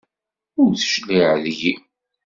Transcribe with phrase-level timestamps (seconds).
[0.61, 1.73] Ur d-tecliɛ deg-i.